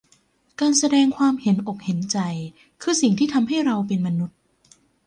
[0.61, 2.19] การแสดงความเห็นอกเห็นใจ
[2.81, 4.37] คือสิ่งที่ทำให้เราเป็นมนุษย์